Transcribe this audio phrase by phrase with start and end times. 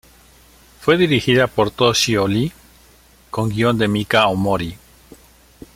[0.79, 2.51] Fue dirigida por Toshio Lee,
[3.29, 4.75] con guion de Mika Omori.